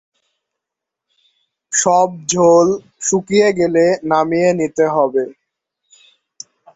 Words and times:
সব 1.73 2.09
ঝোল 2.27 2.67
শুকিয়ে 3.01 3.49
গেলে 3.59 3.85
নামিয়ে 4.03 4.49
নিতে 4.59 4.85
হবে। 4.87 5.23